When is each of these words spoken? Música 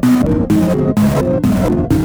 Música 0.00 2.01